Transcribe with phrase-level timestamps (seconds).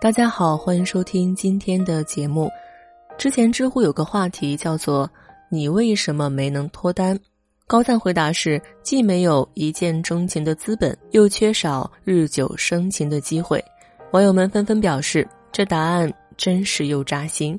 [0.00, 2.48] 大家好，欢迎收听今天的节目。
[3.18, 5.10] 之前知乎有个话题叫做
[5.50, 7.18] “你为什么没能脱单”，
[7.66, 13.62] 高赞回答是：既没有一见钟情的资本，又缺少日久生情的机会。
[14.12, 17.58] 网友们纷纷表示，这答案真实又扎心。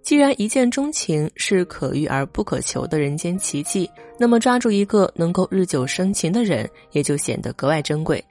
[0.00, 8.24] 既然一见钟情是可遇而不可求的人间奇迹，那么抓住一个能够日久生情的人，也就显得格外珍贵。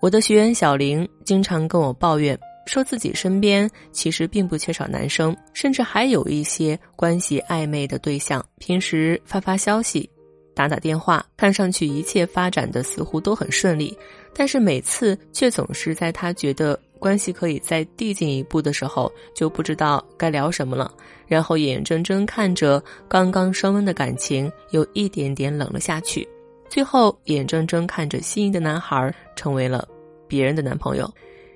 [0.00, 2.36] 我的学员小玲经常跟我抱怨。
[2.66, 8.44] 说自己身边其实并不缺少男生，甚至还有一些关系暧昧的对象。
[8.58, 10.08] 平时发发消息、
[10.54, 13.96] 打打电话，看上去一切发展的似乎都很顺利，
[14.34, 20.92] 但是每次却总是在他觉得关系可以再递进一步的时候，就不知道该聊什么了，
[21.26, 26.26] 然后眼睁睁看着刚刚升温的感情有一点点冷了下去，
[26.68, 29.86] 最后眼睁睁看着心仪的男孩成为了
[30.28, 31.12] 别人的男朋友。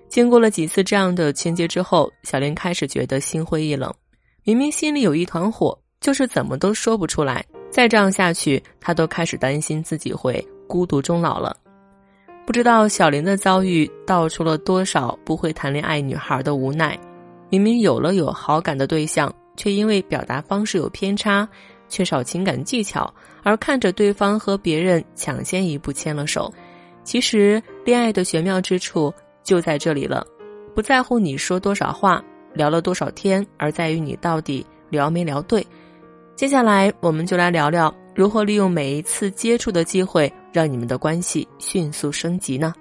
[0.08, 3.92] 经过了几次这样的情节之后，小林开始觉得心灰意冷。
[4.44, 7.44] 明明心里有一团火，就是怎么都说不出来。
[7.70, 11.56] 再这样下去，他都开始担心自己会孤独终老了。
[12.46, 16.96] 不知道小林的遭遇道出了多少不会谈恋爱女孩的无奈。
[17.50, 21.46] 明明有了有好感的对象，却因为表达方式有偏差，
[21.88, 26.52] 缺少情感技巧，而看着对方和别人抢先一步牵了手。
[27.02, 29.12] 其实，恋爱的玄妙之处。
[29.46, 30.26] 就在这里了，
[30.74, 35.64] 不在乎你说多少话，聊了多少天，而在于你到底聊没聊对。
[36.34, 42.74] 接下来，我们就来聊聊如何利用每一次接触的机会，让你们的关系迅速升级呢？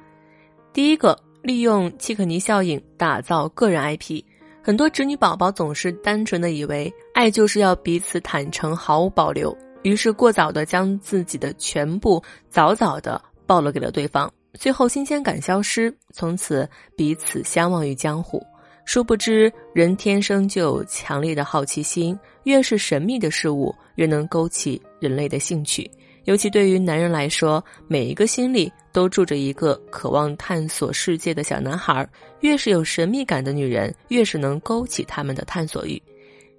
[0.74, 4.22] 第一个，利用契克尼效应打造个人 IP。
[4.64, 14.28] 很多直女宝宝总是单纯的以为爱就是要彼此坦诚，毫无保留，于是过早的将自己的全部早早的暴露给了对方。
[14.58, 16.68] 最后新鲜感消失，从此
[16.98, 18.42] 彼此相忘于江湖。
[18.86, 25.90] 殊不知，人天生就有强烈的好奇心，越是神秘的事物，越能勾起人类的兴趣。
[26.26, 32.08] 尤其对于男人来说，每一个心里都住着一个渴望探索世界的小男孩。
[32.42, 36.02] 越是有神秘感的女人，越是能勾起他们的探索欲。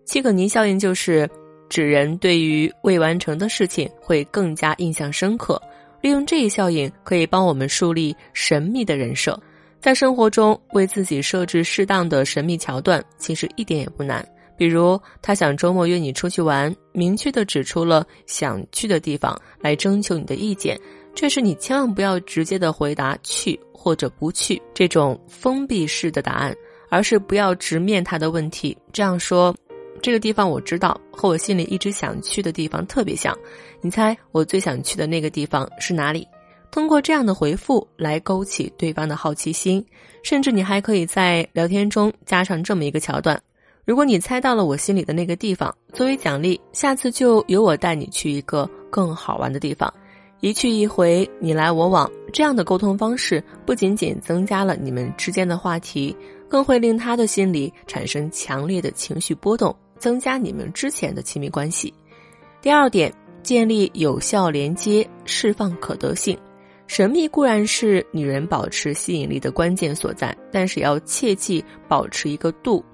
[0.05, 1.29] 契可尼效应就是，
[1.69, 5.61] 指人对于未完成的事情会更加印象深刻。
[6.07, 9.37] 利用这一效应，可以帮我们树立神秘的人设。
[9.81, 14.25] 在生活中，为自己设置适当的神秘桥段，其实一点也不难。
[14.57, 20.79] 比如，他想周末约你出去玩，明确的指出了想去的地方，来征求你的意见。
[21.13, 26.55] 这时，你千万不要直接的回答去或者不去这种封闭式的答案，
[26.89, 28.79] 而是不要直面他的问题。
[28.93, 29.53] 这样说。
[30.03, 33.37] 这个地方我知道，和我心里一直想去的地方特别像。
[33.81, 36.27] 你猜我最想去的那个地方是哪里？
[36.71, 39.85] 通过这样的回复来勾起对方的好奇心，
[40.23, 43.41] 甚至你还可以在聊天中加上这么一个桥段：
[43.85, 49.93] 如果你猜到了我心里的那个地方，作为奖励，下次就由我带你去一个更好玩的地方。
[50.41, 56.15] 一去一回，你来我往，这样的沟通方式不仅仅增加了你们之间的话题，
[56.47, 59.75] 更会令他的心里产生强烈的情绪波动。
[59.99, 61.93] 增加你们之前的亲密关系。
[62.63, 63.13] 第二点，
[63.43, 66.37] 建立有效连接，释放可得性。
[66.87, 72.85] 神秘固然是女人保持吸引力的关键所在，但是要切记保持一个度。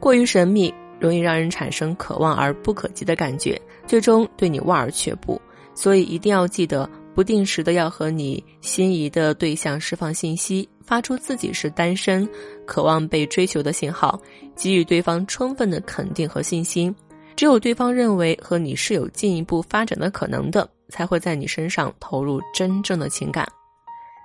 [0.00, 5.40] 过于神秘，容易让人产生可望而不可及的感觉，最终对你望而却步。
[5.74, 10.66] 所以一定要记得，不定时的要和你心仪的对象释放信息。
[10.86, 12.28] 发出自己是单身、
[12.64, 14.20] 渴望被追求的信号，
[14.54, 16.94] 给予对方充分的肯定和信心。
[17.34, 23.46] 只有对方认为和你是有进一步发展的可能的，才会在你身上投入真正的情感。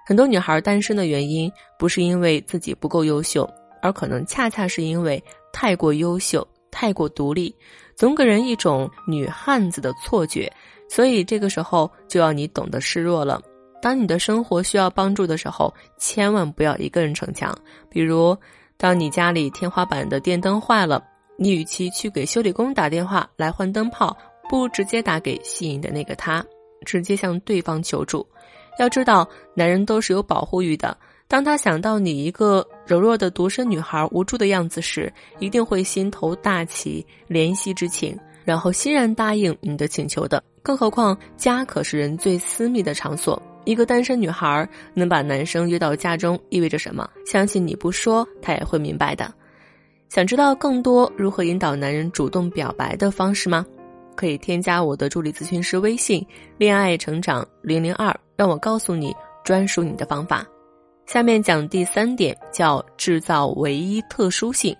[0.06, 3.50] 很多女孩单身的原因，不是因为自己不够优秀，
[3.82, 7.54] 而可能恰恰是因为太过优秀、太过独立，
[7.96, 10.52] 总给人一种女汉子的错觉。
[10.88, 13.42] 所以这个时候，就要你懂得示弱了。
[13.81, 17.53] 当你的生活需要帮助的时候，千万不要一个人逞强。
[17.89, 18.38] 比如，
[18.78, 21.04] 当你家里天花板的电灯坏了，
[21.38, 24.16] 你与其去给修理工打电话来换灯泡，
[24.48, 26.45] 不如直接打给吸引的那个他，
[26.86, 28.25] 直接向对方求助。
[28.80, 30.95] 要知道，男人都是有保护欲的。
[31.28, 40.44] 当他想到你一个柔弱的独生女孩无助的样子时，一定会心头大起怜惜之情，然后欣然答应你的请求的。
[40.62, 43.42] 更何况，家可是人最私密的场所。
[43.63, 47.10] 一个单身女孩能把男生约到家中，意味着什么？
[47.25, 49.34] 相信你不说，他也会明白的。
[50.10, 53.66] 想知道更多如何引导男人主动表白的方式吗？
[54.16, 56.25] 可以添加我的助理咨询师微信
[56.60, 60.46] “恋爱成长零零二”，让我告诉你专属你的方法。
[61.06, 64.75] 下面讲第三点，叫制造唯一特殊性。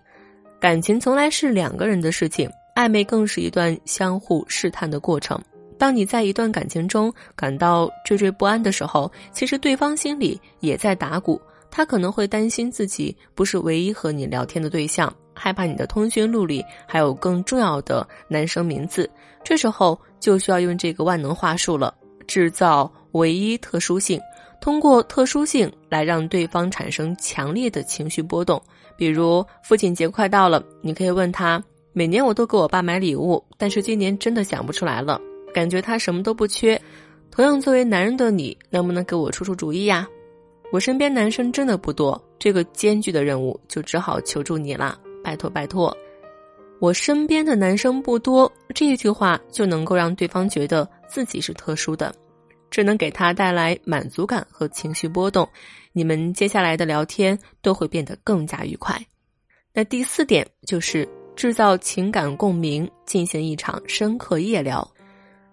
[0.60, 5.42] 感情从来是两个人的事情，暧昧更是一段相互试探的过程。
[5.82, 11.42] 当你在一段感情中感到惴惴不安的时候，其实对方心里也在打鼓。
[11.72, 19.10] 他可能会担心自己不是唯一和你聊天的对象，害怕你的通讯录里还有更重要的男生名字。
[19.44, 21.92] 这时候就需要用这个万能话术了，
[22.28, 24.22] 制造唯一特殊性，
[24.62, 28.62] 通过特殊性来让对方产生强烈的情绪波动。
[28.96, 31.60] 比如父亲节快到了，你可以问他：
[31.92, 35.20] 每年我都给我爸买礼物，但是今年真的想不出来了，
[35.54, 36.80] 感觉他什么都不缺。
[37.30, 40.08] 同样，作为男人的你，能不能给我出出主意呀？
[40.72, 45.96] 我身边男生真的不多，这个艰巨的任务就只好求助你啦，拜托拜托！
[46.80, 52.14] 我身边的男生不多，这一句话就能够让对方觉得自己是特殊的，
[52.70, 55.48] 这能给他带来满足感和情绪波动，
[55.94, 59.00] 你们接下来的聊天都会变得更加愉快。
[59.74, 64.90] 那第四点就是制造情感共鸣，进行一场深刻夜聊，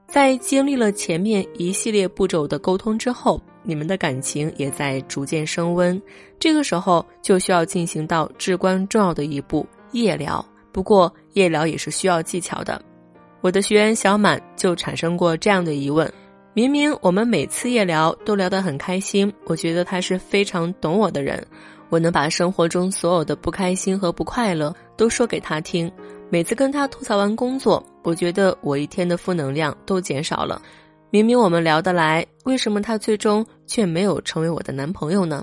[0.08, 3.40] 在经历了前面一系列步骤的沟通之后。
[3.64, 6.00] 你们的感情也在逐渐升温，
[6.38, 10.42] 这个时候就需要进行到至关重要的一步夜聊。
[10.72, 12.80] 不过夜聊也是需要技巧的。
[13.42, 16.10] 我的学员小满就产生过这样的疑问：
[16.54, 21.46] 明明我们每次夜聊都聊得很开心，我觉得他是非常懂我的人，
[21.90, 25.92] 我能把生活中所有的不开心和不快乐都说给他听。
[26.30, 30.60] 每次跟他吐槽完工作，我觉得我一天的负能量都减少了。
[31.10, 35.42] 明明我们聊得来，为什么他最终却没有成为我的男朋友呢？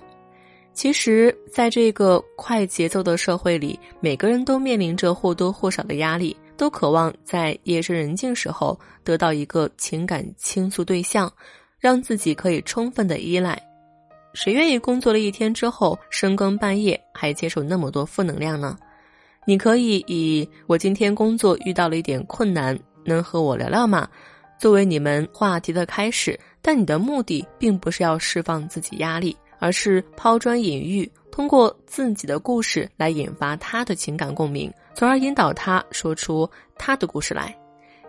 [0.73, 11.31] 其实，在这个快节奏的社会里，每个人都面临着或多或少的压力，都渴望在夜深人静时候得到一个情感倾诉对象，
[11.79, 13.59] 让自己可以充分的依赖。
[14.33, 18.77] 谁愿意工作了一天之后深更半夜还接受那么多负能量呢？
[19.45, 24.07] 你可以以“我今天工作遇到了一点困难，能和我聊聊吗？”
[24.57, 37.55] 作为你们话题的开始，但你的目的并不是要释放自己压力，而是抛砖引玉，通过自己的故事来引发他的情感共鸣，从而引导他说出他的故事来。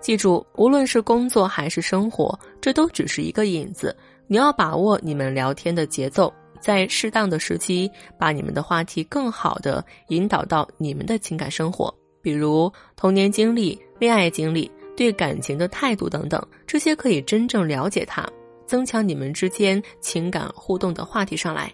[0.01, 3.95] 记住，无论是工作还是生活，这都只是一个引子。
[4.29, 14.71] 你要把握你们聊天的节奏，在适当的时机，把你们的话题更好的引导到你们的情感生活，比如童年经历、恋爱经历。
[14.97, 18.27] 对感情的态度等等，这些可以真正了解他，
[18.65, 21.71] 增强你们之间情感互动的话题上来。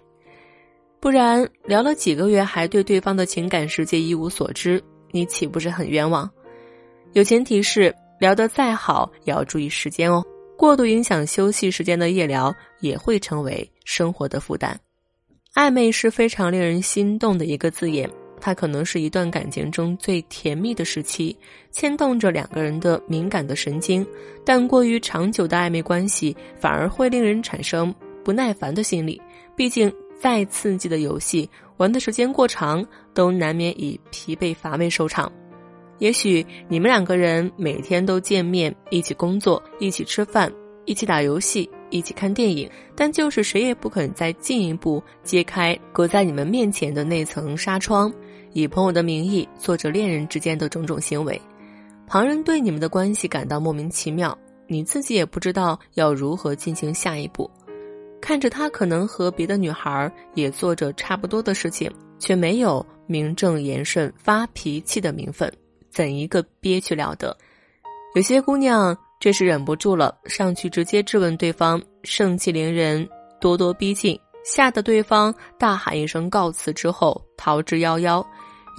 [0.99, 4.83] 不然聊了几个月还对对方的情感世界一无所知，
[5.13, 6.29] 你岂不是很冤枉？
[7.13, 10.21] 有前提是聊得再好也要注意时间哦，
[10.59, 14.79] 过度影响休息时间的夜聊也会成为生活的负担。
[15.55, 18.09] 暧昧是非常令人心动的一个字眼。
[18.45, 21.37] 它可能是一段感情中最甜蜜的时期，
[21.71, 24.05] 牵动着两个人的敏感的神经，
[24.45, 27.95] 但过于长久的暧昧关系反而会令人产生
[28.25, 29.23] 不耐烦的心理。
[29.55, 32.85] 毕竟，再刺激的游戏玩的时间过长，
[33.15, 35.31] 都难免以疲惫乏味收场。
[35.99, 40.53] 也许你们两个人每天都见面，一起工作，一起吃饭，
[40.85, 41.71] 一起打游戏。
[41.93, 48.13] 一起看电影，但就是谁也不肯再进一步揭开隔在你们面前的那层纱窗，
[48.53, 51.41] 以朋友的名义做着恋人之间的种种行为。
[52.07, 54.37] 旁人对你们的关系感到莫名其妙，
[54.67, 57.49] 你自己也不知道要如何进行下一步。
[58.21, 65.53] 看着他可能和别的女孩也做着差不多的事情，却没有名正言顺发脾气的名分，
[65.91, 67.37] 怎一个憋屈了得！
[68.15, 68.97] 有些姑娘。
[69.23, 73.09] 这时忍不住了，上去直接质问对方，盛气凌人，
[73.41, 78.27] 咄咄逼近，吓得对方大喊一声告辞之后逃之夭夭。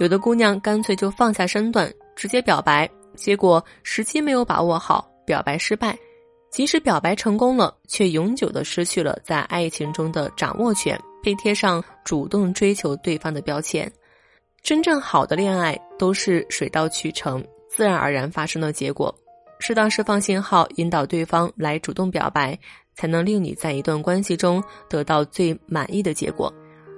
[0.00, 2.86] 有的姑娘干脆就放下身段，直接表白，
[3.16, 5.98] 结果时机没有把握好，表白失败。
[6.50, 13.90] 即使表白成功了，却永久的失去了在爱情中的掌握权，被贴上主动追求对方的标签。
[14.62, 19.10] 真正好的恋爱都是水到渠成，自然而然发生的结果。
[19.58, 22.58] 适当释放信号，引导对方来主动表白，
[22.94, 26.52] 才能令你在一段关系中得到最满意的结果。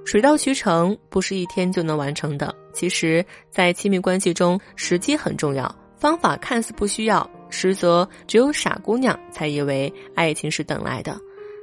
[0.04, 2.54] 水到渠成不是一天就能完成的。
[2.72, 5.74] 其实，在亲密关系中，时机很重要。
[5.96, 11.18] 方法看似不需要，实则只有傻姑娘才以为爱情是等来的。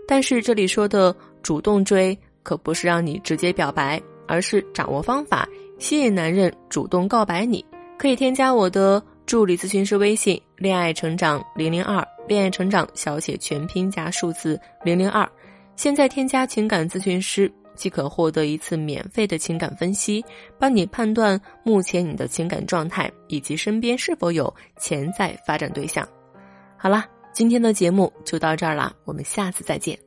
[0.08, 5.48] 但是这里说的主动追，可不是让你直接表白，而是掌握方法，
[5.80, 7.46] 吸引男人主动告白。
[7.46, 7.64] 你
[7.98, 9.02] 可以添加我的。
[9.26, 15.28] 助理咨询师微信：恋爱成长零零二，恋爱成长小写全拼加数字零零二。
[15.76, 20.24] 现在添加情感咨询师，即可获得一次免费的情感分析，
[20.60, 26.08] 帮你判断目前你的情感状态以及身边是否有潜在发展对象。
[26.78, 29.98] 好啦，今天的节目就到这儿啦，我们下次再见。